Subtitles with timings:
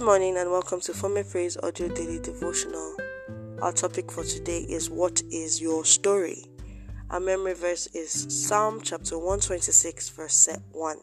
[0.00, 2.96] Good morning and welcome to Former Praise Audio Daily Devotional.
[3.60, 6.46] Our topic for today is What is your story?
[7.10, 10.96] Our memory verse is Psalm chapter 126, verse 1.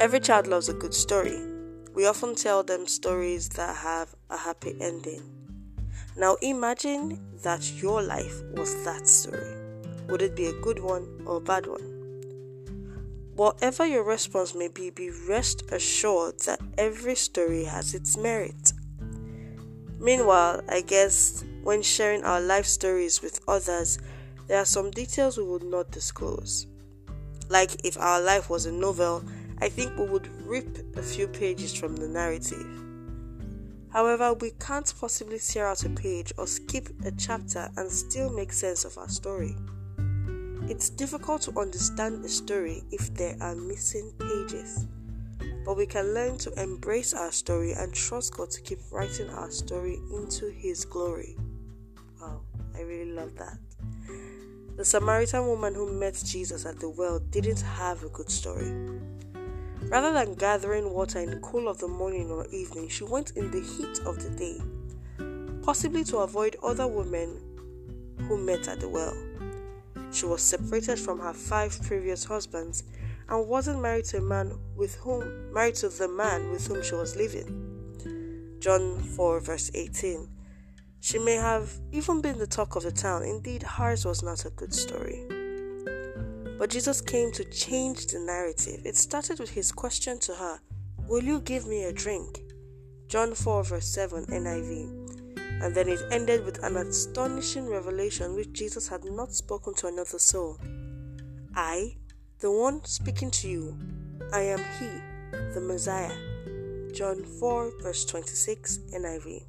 [0.00, 1.38] Every child loves a good story.
[1.92, 5.20] We often tell them stories that have a happy ending.
[6.16, 9.54] Now imagine that your life was that story.
[10.08, 11.97] Would it be a good one or a bad one?
[13.38, 18.72] Whatever your response may be, be rest assured that every story has its merit.
[20.00, 24.00] Meanwhile, I guess when sharing our life stories with others,
[24.48, 26.66] there are some details we would not disclose.
[27.48, 29.22] Like if our life was a novel,
[29.60, 32.66] I think we would rip a few pages from the narrative.
[33.92, 38.52] However, we can't possibly tear out a page or skip a chapter and still make
[38.52, 39.54] sense of our story.
[40.68, 44.86] It's difficult to understand a story if there are missing pages.
[45.64, 49.50] But we can learn to embrace our story and trust God to keep writing our
[49.50, 51.36] story into His glory.
[52.20, 52.42] Wow,
[52.76, 53.58] I really love that.
[54.76, 58.70] The Samaritan woman who met Jesus at the well didn't have a good story.
[59.84, 63.50] Rather than gathering water in the cool of the morning or evening, she went in
[63.50, 64.60] the heat of the day,
[65.62, 67.40] possibly to avoid other women
[68.28, 69.16] who met at the well.
[70.10, 72.84] She was separated from her five previous husbands
[73.28, 76.94] and wasn't married to a man with whom married to the man with whom she
[76.94, 78.58] was living.
[78.60, 80.28] John 4 verse 18.
[81.00, 83.22] She may have even been the talk of the town.
[83.22, 85.24] Indeed, hers was not a good story.
[86.58, 88.82] But Jesus came to change the narrative.
[88.84, 90.60] It started with his question to her,
[91.06, 92.40] Will you give me a drink?
[93.06, 94.97] John 4 verse 7 NIV.
[95.60, 100.18] And then it ended with an astonishing revelation which Jesus had not spoken to another
[100.18, 100.58] soul.
[101.54, 101.96] I,
[102.38, 103.76] the one speaking to you,
[104.32, 104.88] I am He,
[105.54, 106.14] the Messiah.
[106.92, 109.44] John 4, verse 26, NIV.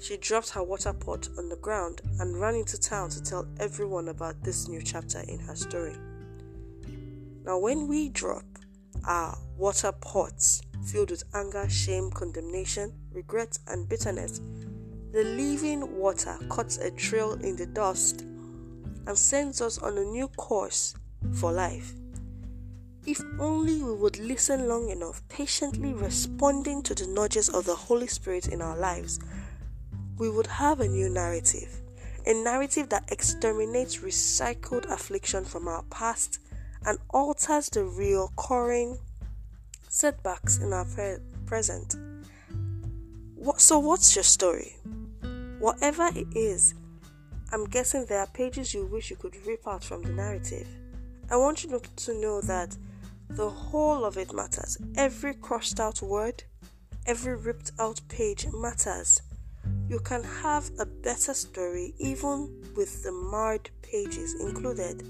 [0.00, 4.08] She dropped her water pot on the ground and ran into town to tell everyone
[4.08, 5.94] about this new chapter in her story.
[7.44, 8.44] Now, when we drop
[9.04, 14.40] our water pots filled with anger, shame, condemnation, regret, and bitterness,
[15.12, 18.22] the living water cuts a trail in the dust
[19.06, 20.94] and sends us on a new course
[21.34, 21.92] for life.
[23.04, 28.06] If only we would listen long enough, patiently responding to the nudges of the Holy
[28.06, 29.20] Spirit in our lives,
[30.18, 31.80] we would have a new narrative.
[32.24, 36.38] A narrative that exterminates recycled affliction from our past
[36.86, 38.98] and alters the recurring
[39.88, 41.96] setbacks in our pre- present.
[43.34, 44.76] What, so, what's your story?
[45.62, 46.74] Whatever it is,
[47.52, 50.66] I'm guessing there are pages you wish you could rip out from the narrative.
[51.30, 52.76] I want you to know that
[53.30, 54.76] the whole of it matters.
[54.96, 56.42] Every crossed out word,
[57.06, 59.22] every ripped out page matters.
[59.88, 65.06] You can have a better story even with the marred pages included.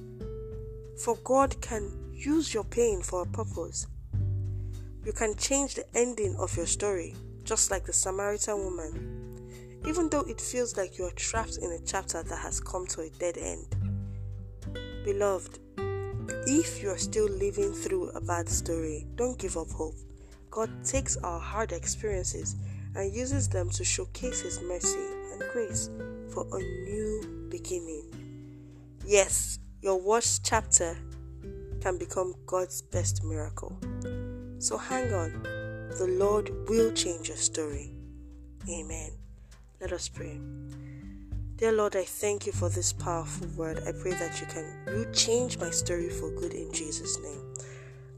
[1.03, 3.87] For God can use your pain for a purpose.
[5.07, 9.22] You can change the ending of your story, just like the Samaritan woman
[9.87, 13.03] even though it feels like you are trapped in a chapter that has come to
[13.03, 13.67] a dead end.
[15.05, 15.59] Beloved,
[16.47, 19.95] if you are still living through a bad story, don't give up hope.
[20.51, 22.57] God takes our hard experiences
[22.95, 25.91] and uses them to showcase His mercy and grace
[26.29, 28.05] for a new beginning.
[29.05, 30.97] Yes, your worst chapter
[31.81, 33.79] can become God's best miracle.
[34.59, 35.43] So hang on,
[35.99, 37.95] the Lord will change your story.
[38.69, 39.22] Amen.
[39.83, 40.39] Let us pray.
[41.57, 43.83] Dear Lord, I thank you for this powerful word.
[43.85, 44.65] I pray that you can
[44.97, 47.53] you change my story for good in Jesus' name.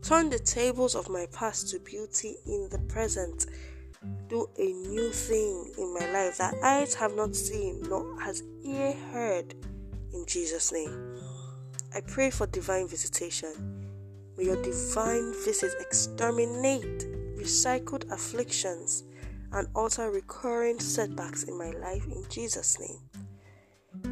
[0.03, 3.47] Turn the tables of my past to beauty in the present.
[4.29, 8.93] Do a new thing in my life that eyes have not seen, nor has ear
[9.15, 9.55] heard.
[10.13, 11.17] In Jesus' name.
[11.95, 13.87] I pray for divine visitation.
[14.37, 17.07] May your divine visit exterminate
[17.39, 19.05] recycled afflictions
[19.55, 22.99] and alter recurring setbacks in my life in Jesus' name.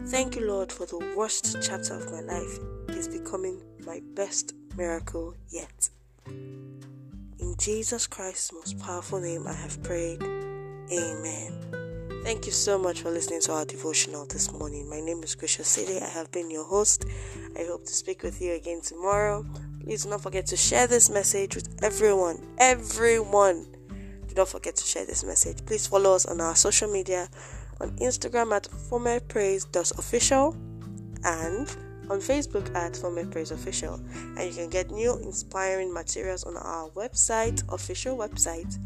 [0.06, 2.58] Thank you, Lord, for the worst chapter of my life
[2.90, 5.90] is becoming my best miracle yet.
[6.26, 10.22] In Jesus Christ's most powerful name, I have prayed.
[10.22, 11.72] Amen.
[12.22, 14.88] Thank you so much for listening to our devotional this morning.
[14.88, 16.00] My name is Krisha City.
[16.00, 17.04] I have been your host.
[17.58, 19.44] I hope to speak with you again tomorrow.
[19.82, 22.40] Please do not forget to share this message with everyone.
[22.58, 23.66] Everyone
[24.32, 25.64] do not forget to share this message.
[25.66, 27.28] Please follow us on our social media
[27.80, 30.56] on Instagram at formerpraise.official
[31.24, 31.76] and
[32.10, 33.94] on Facebook at Former Official,
[34.36, 38.76] and you can get new inspiring materials on our website, official website,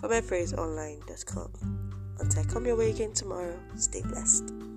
[0.00, 1.50] formerpraiseonline.com.
[2.20, 4.71] Until I come your way again tomorrow, stay blessed.